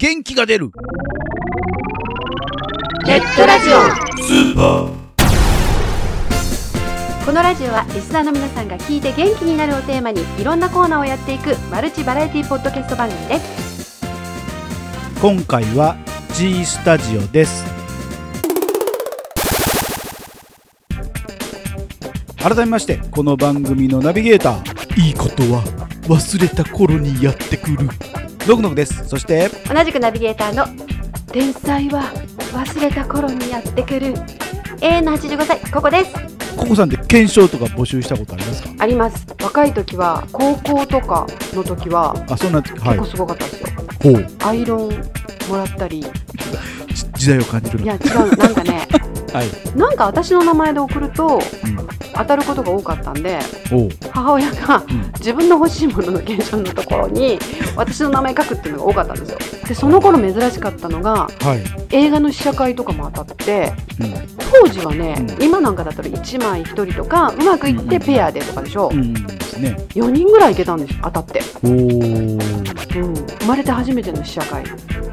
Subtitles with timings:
[0.00, 0.70] 元気が出る。
[3.04, 3.72] ネットラジオ。
[4.22, 4.92] スーパー。
[7.26, 14.00] このラジオはリスナーの皆さんが聞いて元気になるをテーマにいろんなコーナーをやっていくマルチバラエティポッドキャスト番組です。
[15.20, 15.96] 今回は
[16.34, 17.64] G スタジオです。
[22.40, 25.00] 改めましてこの番組のナビゲーター。
[25.00, 25.64] いいことは
[26.02, 27.88] 忘れた頃にやってくる
[28.48, 29.06] ドクノクです。
[29.06, 30.64] そして同じくナビゲーターの
[31.30, 32.04] 天才は
[32.54, 34.14] 忘れた頃にやってくる。
[34.80, 36.14] 永遠の85歳ここです。
[36.56, 38.70] ココさんって検証とか募集したことありますか？
[38.78, 39.26] あります。
[39.42, 42.98] 若い時は高校とかの時はあそんなはい。
[42.98, 43.68] 結構すごかったですよ、
[44.02, 44.26] ほう。
[44.42, 44.88] アイロン
[45.50, 46.06] もらったり。
[47.18, 47.86] 時代を感じるの。
[47.86, 48.34] や違う。
[48.34, 48.88] なんかね
[49.34, 51.40] はい、なんか私の名前で送るとう
[52.18, 53.38] 当たることが多かったんで
[54.10, 57.38] 母親がうん、自分の欲しいものの検証のところに
[57.76, 59.38] 私の名前書くっていうのが多かったんですよ。
[59.68, 64.14] でその頃珍しかったのがはい、映画の試写会とかも当たってうん、
[64.62, 65.42] 当時はね、うん。
[65.42, 69.76] 今なんかだったら1枚1人とかうまくいってペアでとかでしょ、うんですね。
[69.90, 74.64] 4人ぐらいいけたんです当たって、うん、生まれて初めての試写会。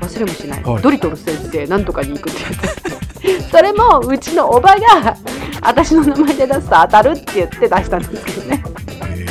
[0.06, 0.82] 忘れもしない、はい。
[0.82, 2.50] ドリトル先生なんとかに行くってや
[2.90, 2.95] つ
[3.52, 5.18] それもうちのおばが
[5.62, 8.64] 私の名前で出すと当たるって言って出したんですけどね。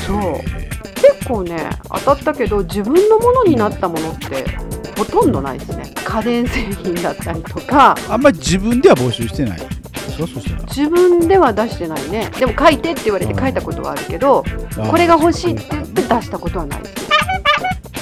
[0.06, 0.54] そう。
[0.94, 4.44] 結構ね当たったけど自分のものになったものって
[4.96, 5.92] ほとんどないですね。
[6.04, 7.96] 家電製品だったりとか。
[8.08, 9.60] あんまり自分では募集してない。
[10.68, 12.30] 自分では出してないね。
[12.38, 14.44] でも書いてって言われて書いたことはあるけど
[14.78, 17.04] あこれが欲しいって言って出したことはないです。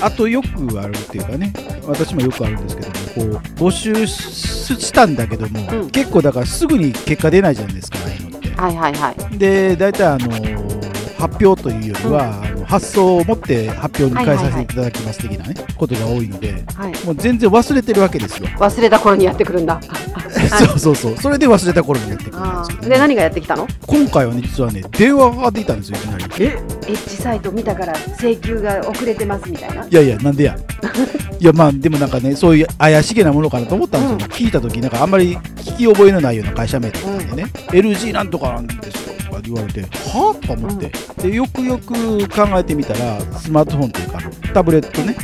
[0.02, 0.48] あとよく
[0.80, 1.52] あるっていうかね、
[1.86, 2.88] 私もよくあるんですけど。
[2.88, 8.48] も、こう募集ししたんだけども、うん結構だからすぐに結果出ないじゃないですか、ああいうのって。
[8.50, 10.81] はいはいはいで、大体あの
[11.22, 18.48] 発表というよりは、あの発送を持って発表に変えさせていただきます的なね、ことが多いので、はいもう全然忘れてるわけですよ。
[18.58, 19.80] 忘れた頃にやってくるんだ
[20.66, 21.16] そうそうそう。
[21.18, 23.66] それで忘れた頃にやってくるんですけど、ね、で何がやってきたの？
[23.86, 26.24] 今回はね、実はね、電話がかかってきたんですよ、いきなり。
[26.40, 26.44] え？
[26.44, 26.48] エ
[26.92, 29.84] ッジサイト見たから請求が遅れてますみたいな？
[29.84, 30.56] いやいや、なんでや。
[31.38, 34.16] いや、まあ、でもなんかね、そういう怪しげなものかなと思ったんですよ。
[34.16, 40.92] うん聞いたとき、なんかあんまり聞き覚えのないような会社名だったんでね、LG なんとかなんですよとか言われて、はぁとか思って、
[41.22, 44.20] で、よくよく考えてみたら、スマートフォンというか、
[44.52, 45.16] タブレットね、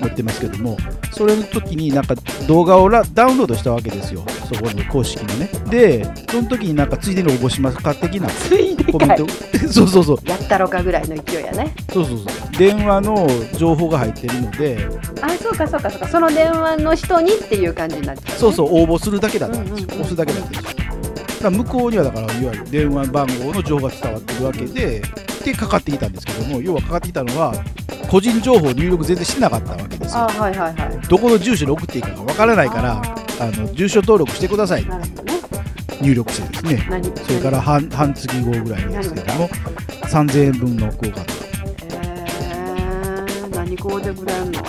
[0.00, 0.76] 持ってますけども、
[1.12, 2.14] それの時になんか
[2.46, 5.48] 動画をラダウンロードしたわけですよ、そこの公式のね。
[5.70, 8.28] で、その時になんかついでに応募しますか的な。
[8.92, 9.26] コメント、
[9.72, 11.74] そうそうそう、やったろかぐらいの勢いやね。
[11.92, 14.86] そうそうそう、電話の情報が入ってるので、
[15.22, 16.08] あそうかそうかそうか。
[16.08, 20.00] その電話の人にっていう感じになっちゃう、ね、そうそう応募するだけだったんですよ、うんうんうん。
[20.00, 20.85] 押すだけだったんですよ
[21.44, 25.02] ら向こうにはだからいわゆる電話番号の情報が伝わってるわけで
[25.44, 27.52] でかかってきたんですけども要はかかってきたのは
[28.10, 31.08] 個人情報入力全然してなかったわけですあよはいはいはい。
[31.08, 34.82] どこの住所に送っていいかがわからないからああの住所登録してください。
[34.82, 35.32] ってなるほどね。
[36.00, 36.86] 入力してですね。
[36.90, 41.24] 何それから半半月後ぐらいにですけども3000円分の交換
[41.92, 44.62] えー、何こうでくれんの？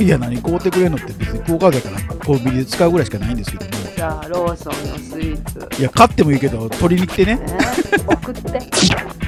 [0.00, 3.70] いや何買うてくれんのって別に交換だからコンビニで使うぐらいしかないんですけども
[4.00, 5.68] じゃあローソンのスイーツ。
[5.78, 7.36] いや買ってもいいけど取りに来てね。
[7.36, 7.58] ね
[8.06, 8.58] 送って。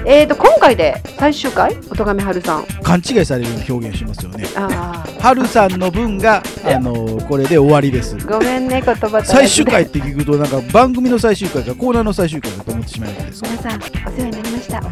[0.07, 1.77] えーと今回で最終回？
[1.91, 2.65] おとがめはるさん。
[2.83, 4.47] 勘違いされるような表現しますよね。
[4.57, 8.17] あはるさんの分が、あのこれで終わりです。
[8.17, 13.43] あごめんね言葉最終回って聞くと、なんか番組の最終回かコーナーの最終回だと思ってしまうわけです。
[13.43, 14.81] 皆さんお世話になりました。
[14.81, 14.89] こ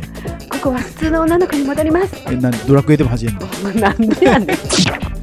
[0.65, 2.15] こは普通の女の子に戻ります。
[2.27, 3.81] え、なんドラクエでも始めるの？
[3.81, 4.57] なんでやねん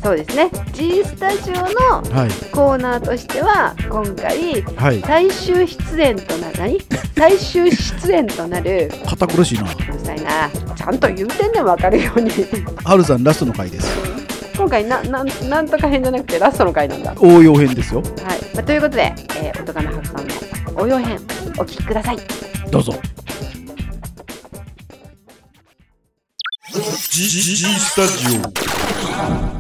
[0.02, 1.62] そうですね G スタジオの
[2.16, 2.52] はい。
[2.52, 5.02] コーナーとしては今回はい。
[5.02, 6.80] 最終出演となる何
[7.16, 9.64] 最終出演となる堅苦しいな。
[9.64, 12.32] うるさいなちゃんと言うてんねん分かるように
[12.84, 14.18] はるさんラストの回です。
[14.58, 18.02] 今回ななんなんとか編じゃなくてラストの回なんだはい、応用編ですよ。
[18.56, 21.16] まあ、ということで、えー、おとがめはるさんの応用編
[21.60, 22.18] お聞きください
[22.72, 22.94] どうぞ。
[26.72, 28.38] G, G, G スタジ
[29.54, 29.57] オ。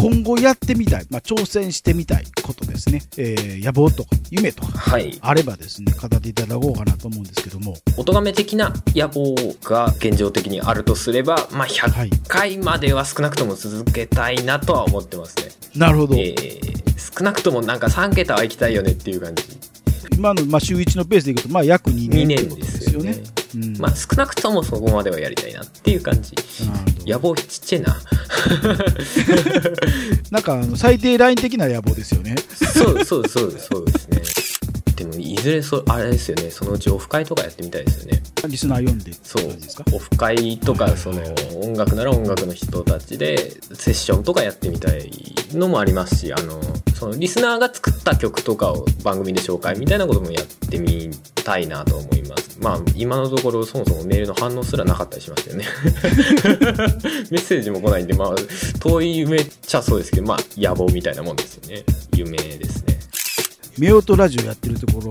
[0.00, 5.18] 今後やってみたい、まあ、挑戦してみたいことですね、えー野望とか夢とかはい。
[5.20, 15.52] あればですね語っていただこうかなと思うんですけどもお咎め的な野望が現状的にあるとすれば、まあ、はい100回までは少なくとも続けたいなとは思ってますね。
[15.76, 19.42] なるほど、えー少なくともなんか3桁は行きたいよねっていう感じ。
[20.12, 23.16] 今の、まあ、週1のペースでいくと、まあ、約2 2年ですよね。
[23.54, 26.34] うんまあ少なくともそこまではやりたいなっていう感じ。
[27.06, 27.96] 野望ちっちゃいな。
[30.30, 32.36] なんかあの最低ライン的な野望ですよね。
[32.54, 34.22] そうそうそうそうですね。
[34.96, 36.50] でもいずれそあれですよね。
[36.50, 38.22] そのうちオフ会とかやってみたいですよね。
[38.48, 39.84] リスナー読んでそう感じですか？
[39.92, 41.22] オフ会とかその
[41.62, 45.10] 音楽なら音楽の人たちでセッションとかやってみたい
[45.52, 46.60] のもありますしあの
[46.94, 51.10] そのリスナーが作った曲とかを番組で紹介みたいなこともやってみ
[51.44, 52.58] たいなと思います。
[52.60, 55.64] まあ今のところそもそもメールの反応すらなかったりしますよね。
[57.30, 58.34] メッセージも来ないんでまあ
[58.80, 61.84] 遠い夢っちゃそうですけどまあ野望みたいなもんですよね。
[62.14, 62.98] 夢ですね。
[63.78, 65.10] 夫婦ラジオやってるところ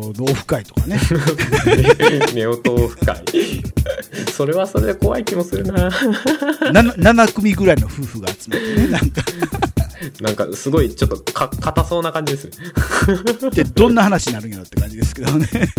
[0.49, 0.99] 会とかね。
[1.09, 3.23] 夫婦オフ会。
[4.35, 5.89] それはそれで怖い気もするな。
[5.89, 9.21] 7, 7組ぐらいの夫婦が集まってねなんか
[10.21, 12.49] なんかすごいちょっとか硬そうな感じです
[13.51, 15.47] でどんな話になるんやろって感じですけどね。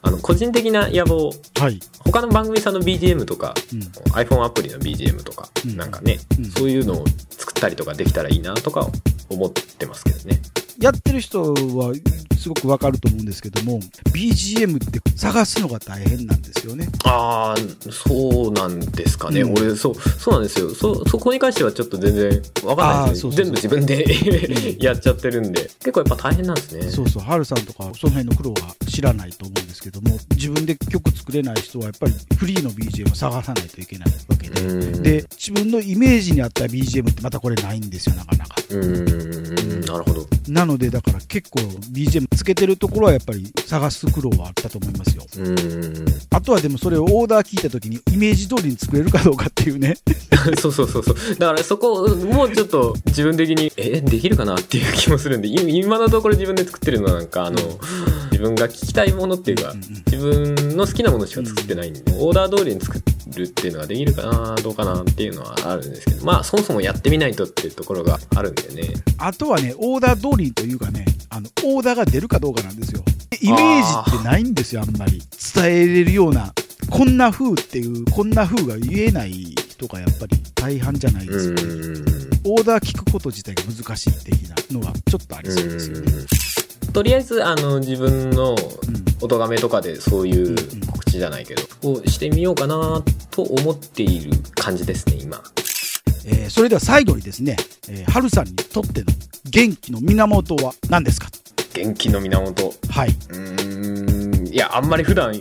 [0.00, 1.32] あの個人的な野望。
[1.58, 1.80] はい。
[1.98, 3.80] 他の番組さんの BGM とか、うん。
[4.12, 5.76] iPhone アプリの BGM とか、うん。
[5.76, 6.50] なんかね、うん。
[6.52, 8.88] そういうのを作ったりとかできたらいいなとか
[9.28, 10.40] 思ってますけどね
[10.80, 11.92] やってる人は
[12.38, 13.80] すごくわかると思うんですけども
[14.12, 16.88] BGM って探すのが大変なんですよね。
[17.04, 19.52] ああそうなんですかね、うん。
[19.54, 20.70] 俺そうそうなんですよ。
[20.74, 23.44] そそこに関してはちょっと全然わかんないですよあーそうそうそう。
[23.44, 25.62] 全部自分で やっちゃってるんで。
[25.62, 26.88] 結構やっぱ大変なんですね。
[26.90, 35.02] そうそう、ハルさんとかその辺の苦労は知らないと思うんですけども、自分で曲作れない人はやっぱりフリーの BGM を探さないといけないわけで、うん。
[35.02, 38.54] で、自分のイメージに合った BGM ってまたこれないんですよ、なかなか。
[38.70, 40.28] うーんなるほど。
[40.48, 41.60] なので、だから結構
[41.92, 45.24] BGM つけてるところはやっぱり探す苦労はあったと思いますよ。
[46.30, 49.96] あとはでもそれをオーダー聞いた時にイメージ通りに作れるかどうかっていうね。
[50.60, 51.16] そうそうそうそう。
[51.38, 55.48] だからそこもうちょっと自分的にえできるかなっていう気もするんで。
[55.48, 57.58] い今のところ自分で作ってるのはなんかあの
[58.30, 62.98] 自分が聞きたいものっていうかうんうん自分の好きなものしか作ってないんでオーダー通りに作
[63.34, 66.24] るっていうのができるかなどうかなっていうのはあるんですけど。
[66.24, 68.94] まあそもそもやってみないとっていうところがあるんでね。
[69.18, 73.02] あとはね、オーダー通りというかね、あの、オーダーが出るかどうかなんですよ。
[73.40, 75.22] イメージってないんですよ、あんまり。
[75.54, 76.52] 伝えれるような、
[76.90, 81.62] こんな風っていう、こんな風が言えない人がやっぱり大半じゃないうですか。
[82.44, 86.12] オーダー聞くこと自体が難しい的なのがちょっとありそうですよね。
[86.12, 86.26] うん
[86.92, 88.58] とりあえずあの自分のうん
[89.20, 90.56] 音がめとかでそういう
[90.86, 95.42] 告知じゃないけどをしてみようかなと思っている感じですね今
[96.30, 97.56] えーそれでは最後にですね、
[97.88, 99.06] えー、春さんにとっての
[99.50, 101.28] 元気の源は何ですか？
[101.74, 102.72] 元気の源。
[102.90, 103.08] はい。
[103.10, 104.48] うーん。
[104.48, 105.32] いやあんまり普段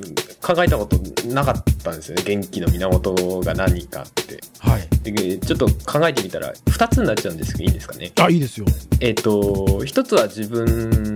[0.41, 0.97] 考えたこと
[1.27, 2.23] なかったんですよね。
[2.25, 4.39] 元気の源が何かって。
[4.59, 4.87] はい。
[5.11, 8.11] でちょっと考えてみたら2つになっちゃうんですけどいいですかね？
[8.19, 8.65] あ、いいですよ。
[8.99, 11.15] えっ、と一つは自分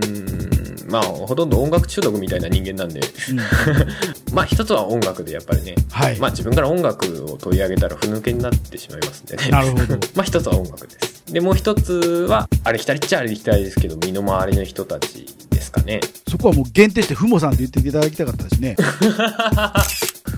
[0.92, 3.36] まあほとんど音楽中毒みたいな人間なんでうん、
[4.34, 6.18] まあ一つは音楽でやっぱりねはい。
[6.18, 9.84] まあ自分から音楽を取り上げたらふぬけになってしまいますんでね なるほど。
[10.14, 11.92] まあ一つは音楽ですでもう一つ
[12.28, 18.76] はありきたりっちゃありきたりですけど身の回りの人たちですかねそこはもう限定してふもさんって言っていただきたかったですね。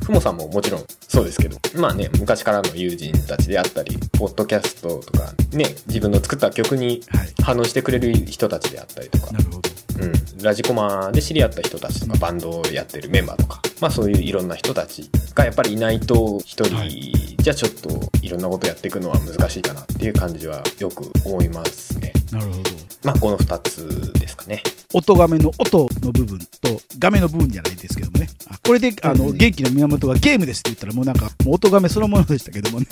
[0.04, 7.34] ふもさんももちろんそうですけどまあね昔からの友人たちであったりポッドキャストとかね自分の作った曲にはい。
[7.42, 9.73] 反応してくれる人たちであったりとかなるほど。
[10.00, 17.88] うん、ラジコマで知り合った人たちとかバンドをやってるメンバーとか、まあそういういろんな人たちがやっぱりいないと一人はいじゃちょっと
[18.22, 22.12] いろんなことやっていくのは難しいかなっていう感じはよく思いますね。
[22.32, 22.70] なるほど。
[23.04, 24.62] まあこの2つですかね。
[24.94, 28.23] 音がめの音の部分と画面の部分じゃないですけどもね。
[28.64, 32.86] あこれで、あの、うん元気の源はゲームですって言ったらもうなんか、もう音がめそのものでしたけどもね。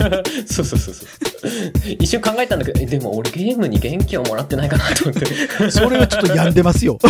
[0.46, 1.08] そうそうそうそう。
[1.98, 5.70] 一瞬考えたんだけど、えでも俺ゲームに元気をもらってないかなと思って。
[5.70, 6.98] それはちょっと病んでますよ。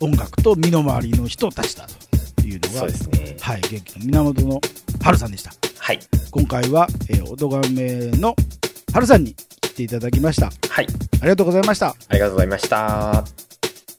[0.00, 1.86] 音楽と身の回りの人たちだ
[2.40, 3.36] というのがそうで、すね。
[3.40, 4.60] はい、元気の源の
[5.00, 5.52] 春さんでした。
[5.78, 6.00] はい。
[6.30, 8.34] 今回は、えー、音がめの
[8.92, 10.50] 春さんに来ていただきました。
[10.68, 10.86] はい。
[11.20, 11.88] ありがとうございました。
[11.88, 13.24] ありがとうございました。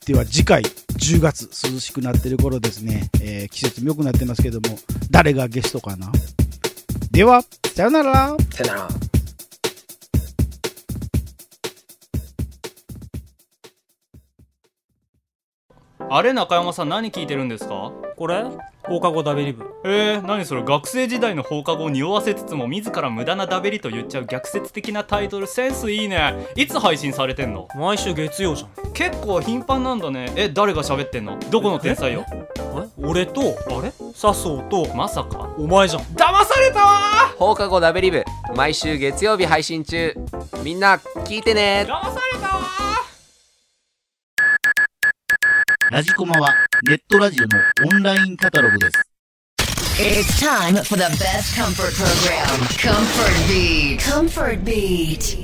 [0.06, 0.64] では次回
[0.98, 4.78] 10月涼しくなってる頃ですね、えー季節も良くなってますけども
[5.12, 6.12] 誰がゲストかな？
[7.12, 7.44] では
[7.76, 8.36] さよなら。
[8.52, 8.88] さよなら。
[16.10, 17.92] あれ中山さん何聞いてるんですか？
[18.18, 18.44] これ？
[18.86, 20.64] 放課後ダベリブえー、何それ？
[20.64, 25.48] 学生時代の放課後を匂わせつつも自ら無駄なダベリと言っちゃう逆説的なタイトル。
[25.48, 26.48] センスいいね。
[26.56, 27.70] いつ配信されてんの？
[27.76, 28.92] 毎週月曜じゃん。
[28.92, 30.34] 結構頻繁なんだね。
[30.36, 31.40] え誰が喋ってんの？
[31.50, 32.26] どこの天才よ？
[32.30, 32.90] え？
[32.98, 33.42] 俺と？
[33.42, 33.94] あれ？
[34.14, 34.94] 笹生と？
[34.94, 35.50] まさか？
[35.58, 36.04] お前じゃん。
[36.04, 37.00] 騙されたわ！
[37.38, 38.26] 放課後ダベリブ
[38.56, 40.14] 毎週月曜日配信中。
[40.62, 41.86] みんな聞いてね。
[41.88, 42.64] 騙されたわ！
[45.90, 46.50] ラジコマは
[46.86, 47.58] ネットラジオの
[47.96, 49.02] オンラインカタログです
[50.02, 52.44] It's time for the best comfort program,
[52.78, 54.02] Comfort Beat.
[54.02, 55.38] Comfort Beat.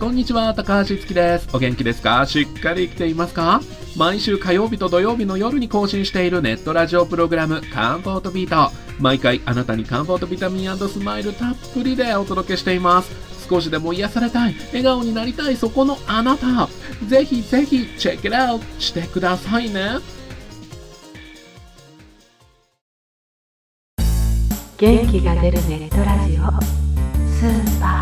[0.00, 1.48] こんにちは、高橋いつきです。
[1.52, 2.24] お元気ですか？
[2.24, 3.60] しっかり生きていますか？
[3.98, 16.68] 毎週火曜日と土曜日の夜に更新しているネットラジオプログラムカンフォートビート毎回あなたにカンフォートビタミンスマイルたっぷりでお届けしています少しでも癒されたい笑顔になりたいそこのあなた。
[17.06, 19.98] ぜひぜひチェックアウトしてくださいね。
[24.76, 26.42] 元気が出るネットラジオ。
[27.32, 27.97] スーパー。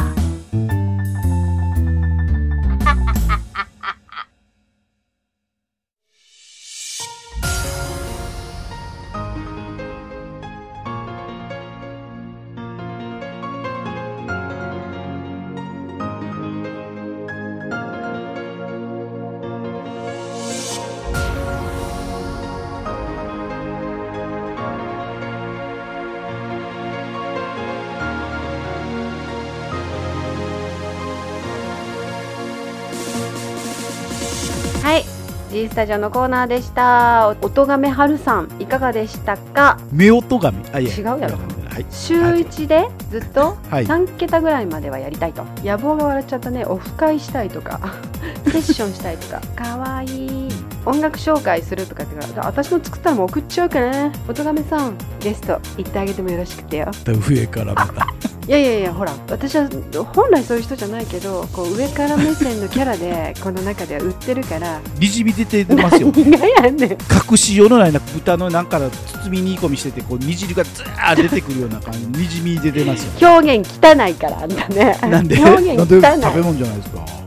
[35.56, 37.34] G スタジオのコーナーでした。
[37.40, 39.78] 音亀春さんいかがでしたか？
[39.90, 40.90] 夫婦神あいや。
[40.94, 41.38] 違うやろ。
[41.70, 41.86] はい。
[41.90, 43.86] 週1でずっとはい。
[43.86, 45.44] 3桁ぐらいまではやりたいと。
[45.64, 46.66] 野望が笑っちゃったね。
[46.66, 47.80] オフ会したいとか。
[48.44, 49.40] セッションしたいとか。
[49.56, 50.48] かわいい
[50.86, 56.90] 音楽紹介するとかってから私の作ったのも送っちゃうからね音亀さんゲスト行ってあげてもよろしくてよ。
[57.28, 58.06] 上からまた。
[58.46, 59.68] いやいやいやほら私は
[60.14, 64.80] 本来そういう人じゃないけどこう上から目線のキャラで この中では売ってるから。
[65.00, 66.12] にじみ出てますよ。
[66.16, 66.90] 何がやねん。
[67.30, 73.28] 隠しようのないな豚のなんか包み煮込みしててこう煮汁がずー出てくるような感じにじみ出てますよ。
[73.30, 74.96] 表現汚いからあんたね。
[75.02, 75.36] なんで？
[75.42, 76.22] 表現汚い。
[76.22, 77.25] 食べ物じゃないですか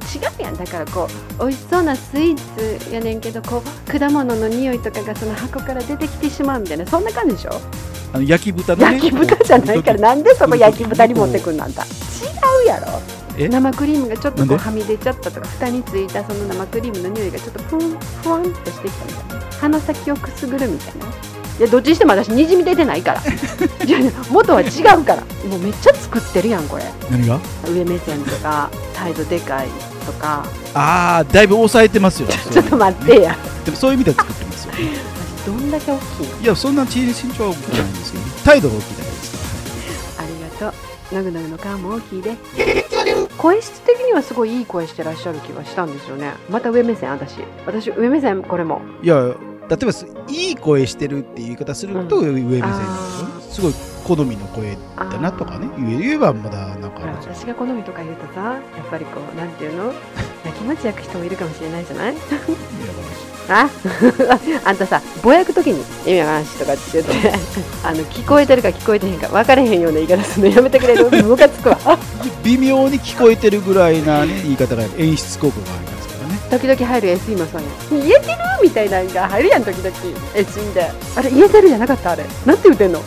[0.55, 1.07] だからこ
[1.39, 7.51] う美味しそうなスイーツやねんけどこう果物の匂いとかがその箱から出てきてしまうみたいなそんな感じでしょ？
[8.13, 8.93] あの焼き豚のね。
[8.93, 11.83] 焼き豚じゃないからなんでそこ焼き豚に持ってくんなんだ？
[11.83, 11.87] 違
[12.65, 12.87] うやろ。
[13.37, 13.47] え？
[13.47, 19.45] 生クリームがちょっとこうはみ出ちゃったとか蓋についたその生クリームの匂いがちょっとふんふわんとしてきたみたいな。
[19.57, 21.05] 鼻先をくすぐるみたいな。
[21.05, 23.21] いやどっちにしても私にじみ出てないから。
[23.85, 24.65] いやいや元は違
[24.97, 25.21] うから。
[25.47, 26.83] もうめっちゃ作ってるやんこれ。
[27.11, 27.39] 何が？
[27.67, 29.67] 上目線とか態度でかい
[29.99, 30.43] とか。
[30.73, 32.27] ああだいぶ抑えてますよ。
[32.51, 33.35] ちょっと待ってや。
[33.65, 34.73] でもそういう意味では作ってますよ。
[35.45, 36.41] どんだけ大きいの？
[36.41, 39.31] いやそんな身長は大きくないんですけど態度が大きいだけです
[40.17, 40.77] かありがと
[41.11, 41.15] う。
[41.15, 42.37] のぐのぐの顔も大きいで。
[43.37, 46.33] 声質的にはすごいいい声してらっしゃる気がしたんですよね。
[46.49, 47.37] また上目線私。
[47.65, 48.81] 私上目線これも。
[49.01, 49.33] らいや
[49.69, 52.67] 例えばすいい声してるっていう言い方すると上目線ですよ。
[52.67, 53.73] ねあすごい
[54.15, 59.85] 好みの声だなとかね言えばまだなんか私が好みとか言うとさやっぱりこうなんていうの？
[60.45, 62.15] やきもち焼く人もいるかもしれないじゃない？
[63.49, 63.69] あ？
[64.65, 67.33] あんたさぼやくときに「意味わからんし」 とかって言って
[67.83, 71.09] あの聞こえてるか聞こえてへんか分かれへんような言い方するのやめてくれる。
[71.23, 71.77] ムカつくわ。
[72.43, 75.88] 微妙に聞こえてるぐらいな、ね、言い方が演出効果がありますからね
[76.49, 78.07] 時々入る SE もそうやん。
[78.07, 78.37] 言えてる？
[78.63, 79.95] みたいなのが入るやん時々。
[80.35, 80.91] SE で。
[81.15, 82.11] あれ言えてるじゃなかった？
[82.11, 82.25] あれ。
[82.45, 82.99] なんて言ってんの？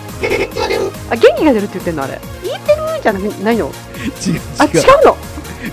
[1.11, 2.21] あ元気が出るって言ってんのあれ。
[2.43, 3.67] 言えてるじゃなないの？
[3.67, 4.41] 違う違う。
[4.59, 5.17] あ違うの？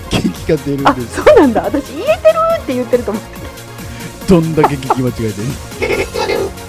[0.10, 1.24] 元気が出るんあです。
[1.24, 1.64] そうなんだ。
[1.64, 2.18] 私言えてる
[2.62, 3.40] って言ってると思って。
[4.28, 5.98] どんだけ聞き間違えてる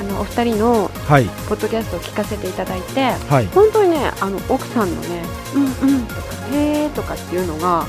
[0.00, 1.26] あのお二人のはい。
[1.46, 5.22] ポッドキャストを聞かせていただいてはい、本当にねあの奥さんのね
[5.54, 5.66] 「うんう
[5.98, 6.20] ん」とか
[6.56, 7.84] 「へー」とかっていうのが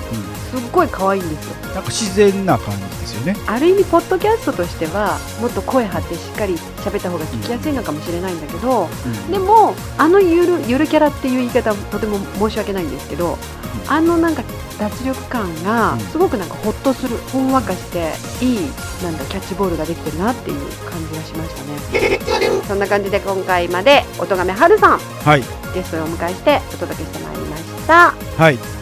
[0.52, 1.56] すっごい可愛いんですよ。
[1.74, 3.36] なんか自然な感じですよね。
[3.48, 8.90] ある意味ポッドキャストとしてはもっと声張ってしっかり喋った方が聞きやすいのかもしれないんだけど、
[9.32, 13.38] でもあのゆるゆるキャラっていう言い方はとても申し訳ないんですけど、
[13.88, 14.44] あのなんか
[14.78, 16.00] 脱力感がうん。
[16.00, 18.12] すごくなんかホッとするほんわかして
[18.44, 18.58] いい
[19.04, 22.20] なんだキャッチボールができてるなっていう感じがしましたね。
[22.68, 25.00] そんな感じで今回まで音亀春さん。
[25.00, 25.44] はい。
[25.74, 28.14] ゲストをお迎えしてお届けしてまいりました。
[28.38, 28.81] はい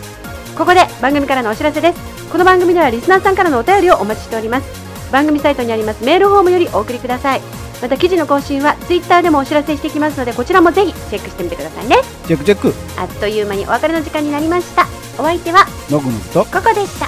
[0.60, 2.30] ここで番組からのお知らせです。
[2.30, 5.10] この番組ではリスナーさんからのお便りをお待ちしております。
[5.10, 7.42] 番組サイトにありますメールフォームよりお送りください。
[7.82, 11.96] また記事の更新はツイッターでもお知らせしていきますのでこちらもぜひチェックしてみてくださいね。
[12.28, 12.74] チェックチェック。
[13.00, 14.86] あっという間にお別れの時間になりました。
[15.18, 17.08] お相手はのぐのぐとここでした。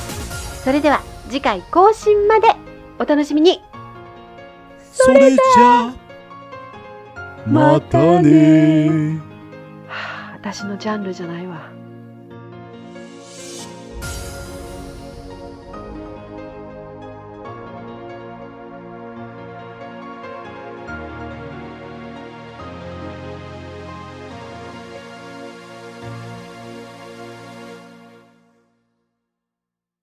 [0.63, 2.55] それでは次回更新まで
[2.99, 3.61] お楽しみに。
[4.93, 5.93] それじゃ
[7.45, 9.19] またね。
[9.89, 11.69] はあ私のジャンルじゃないわ